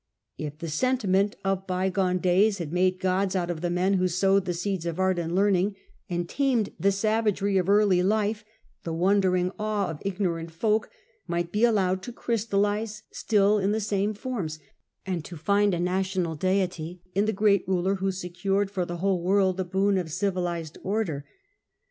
[0.39, 4.45] If the sentiment of bygone days had made gods out of the men who sowed
[4.45, 5.75] the seeds of art and learning
[6.09, 8.43] and tamed the savagery of early life,
[8.83, 10.89] the wondering awe of ignorant folk
[11.27, 14.57] might be allowed to crystallize still in the same forms,
[15.05, 19.21] and to find a national deity in the great ruler who secured for the whole
[19.21, 21.25] world the boon of civilised or der.